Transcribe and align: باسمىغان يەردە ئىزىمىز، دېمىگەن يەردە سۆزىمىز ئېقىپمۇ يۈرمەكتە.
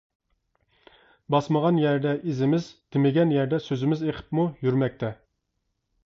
باسمىغان 1.33 1.75
يەردە 1.81 2.13
ئىزىمىز، 2.31 2.69
دېمىگەن 2.95 3.33
يەردە 3.35 3.59
سۆزىمىز 3.67 4.01
ئېقىپمۇ 4.07 4.47
يۈرمەكتە. 4.69 5.11